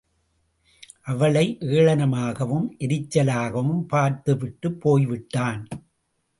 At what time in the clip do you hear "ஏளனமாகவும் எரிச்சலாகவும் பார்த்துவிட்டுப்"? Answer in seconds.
1.61-4.81